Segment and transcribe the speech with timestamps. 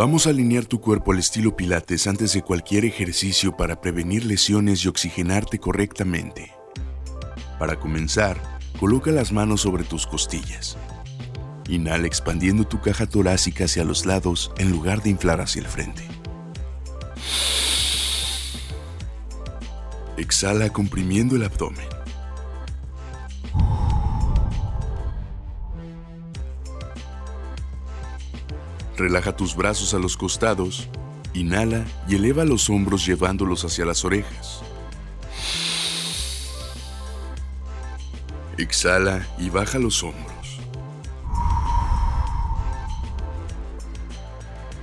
[0.00, 4.82] Vamos a alinear tu cuerpo al estilo Pilates antes de cualquier ejercicio para prevenir lesiones
[4.82, 6.54] y oxigenarte correctamente.
[7.58, 8.40] Para comenzar,
[8.78, 10.78] coloca las manos sobre tus costillas.
[11.68, 16.02] Inhala expandiendo tu caja torácica hacia los lados en lugar de inflar hacia el frente.
[20.16, 21.99] Exhala comprimiendo el abdomen.
[29.00, 30.86] Relaja tus brazos a los costados,
[31.32, 34.60] inhala y eleva los hombros llevándolos hacia las orejas.
[38.58, 40.58] Exhala y baja los hombros.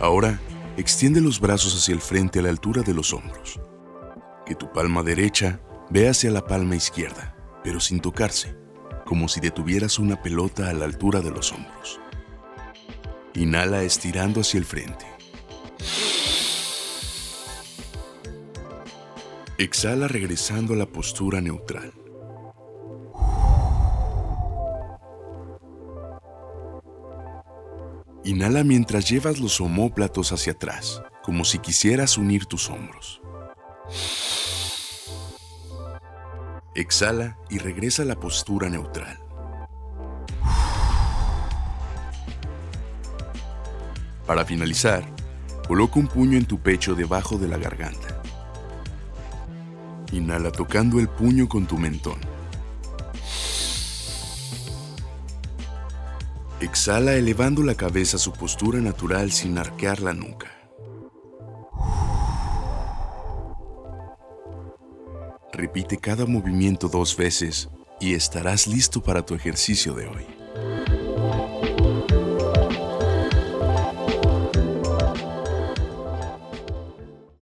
[0.00, 0.40] Ahora,
[0.78, 3.60] extiende los brazos hacia el frente a la altura de los hombros.
[4.46, 8.56] Que tu palma derecha vea hacia la palma izquierda, pero sin tocarse,
[9.04, 12.00] como si detuvieras una pelota a la altura de los hombros.
[13.36, 15.04] Inhala estirando hacia el frente.
[19.58, 21.92] Exhala regresando a la postura neutral.
[28.24, 33.20] Inhala mientras llevas los omóplatos hacia atrás, como si quisieras unir tus hombros.
[36.74, 39.25] Exhala y regresa a la postura neutral.
[44.26, 45.04] Para finalizar,
[45.68, 48.20] coloca un puño en tu pecho debajo de la garganta.
[50.12, 52.18] Inhala tocando el puño con tu mentón.
[56.60, 60.50] Exhala elevando la cabeza a su postura natural sin arquear la nuca.
[65.52, 67.68] Repite cada movimiento dos veces
[68.00, 71.05] y estarás listo para tu ejercicio de hoy.